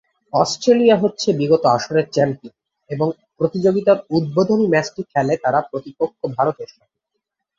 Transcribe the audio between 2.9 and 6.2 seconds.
এবং প্রতিযোগিতার উদ্বোধনী ম্যাচটি খেলে তারা প্রতিপক্ষ